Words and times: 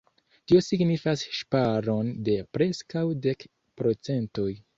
Tio 0.51 0.61
signifas 0.67 1.25
ŝparon 1.39 2.09
de 2.29 2.39
preskaŭ 2.59 3.05
dek 3.27 3.47
procentoj. 3.83 4.49